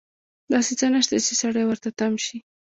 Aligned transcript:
داسې 0.53 0.73
څه 0.79 0.85
نشته 0.95 1.15
چې 1.25 1.33
سړی 1.41 1.63
ورته 1.67 1.89
تم 1.99 2.13
شي. 2.25 2.37